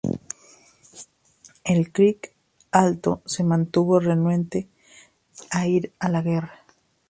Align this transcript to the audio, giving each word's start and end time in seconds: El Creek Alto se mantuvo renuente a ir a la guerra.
El 1.63 1.91
Creek 1.91 2.33
Alto 2.71 3.21
se 3.27 3.43
mantuvo 3.43 3.99
renuente 3.99 4.67
a 5.51 5.67
ir 5.67 5.93
a 5.99 6.09
la 6.09 6.23
guerra. 6.23 6.65